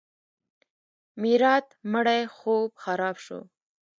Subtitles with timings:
[1.21, 3.39] میرات مړی خوب خراب شو.